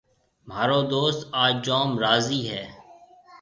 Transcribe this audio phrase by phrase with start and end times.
[0.47, 2.63] مهارو دوست آج جوم راضِي هيَ۔